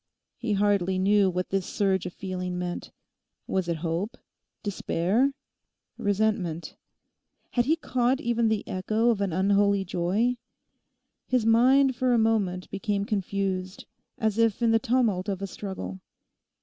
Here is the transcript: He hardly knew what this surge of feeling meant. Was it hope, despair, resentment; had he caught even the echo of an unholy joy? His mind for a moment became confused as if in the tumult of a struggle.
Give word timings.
He 0.35 0.53
hardly 0.53 0.97
knew 0.97 1.29
what 1.29 1.49
this 1.49 1.67
surge 1.67 2.07
of 2.07 2.13
feeling 2.13 2.57
meant. 2.57 2.89
Was 3.45 3.67
it 3.67 3.75
hope, 3.85 4.17
despair, 4.63 5.31
resentment; 5.95 6.75
had 7.51 7.65
he 7.65 7.75
caught 7.75 8.19
even 8.19 8.47
the 8.49 8.67
echo 8.67 9.11
of 9.11 9.21
an 9.21 9.31
unholy 9.31 9.85
joy? 9.85 10.37
His 11.27 11.45
mind 11.45 11.95
for 11.95 12.13
a 12.13 12.17
moment 12.17 12.67
became 12.71 13.05
confused 13.05 13.85
as 14.17 14.39
if 14.39 14.63
in 14.63 14.71
the 14.71 14.79
tumult 14.79 15.29
of 15.29 15.39
a 15.39 15.45
struggle. 15.45 15.99